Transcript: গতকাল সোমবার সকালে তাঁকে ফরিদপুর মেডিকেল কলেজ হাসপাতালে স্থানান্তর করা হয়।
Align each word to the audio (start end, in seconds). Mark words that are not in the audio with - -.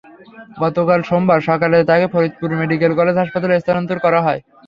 গতকাল 0.57 0.99
সোমবার 1.09 1.39
সকালে 1.49 1.77
তাঁকে 1.89 2.07
ফরিদপুর 2.13 2.49
মেডিকেল 2.61 2.91
কলেজ 2.99 3.15
হাসপাতালে 3.19 3.55
স্থানান্তর 3.57 3.97
করা 4.05 4.19
হয়। 4.25 4.39